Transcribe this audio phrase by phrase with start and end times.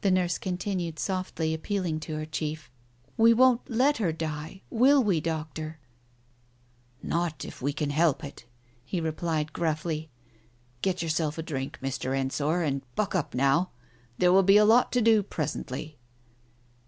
[0.00, 2.68] The nurse continued, softly, appealing to her chief.
[3.16, 5.78] "We won't let her die, will we, Doctor!"
[7.20, 8.44] "Not if we can help it,"
[8.84, 10.10] he replied gruffly.
[10.80, 12.12] "Get yourself a drink, Mr.
[12.18, 13.70] Ensor, and buck up now!
[14.18, 15.96] There will be a lot to do presently."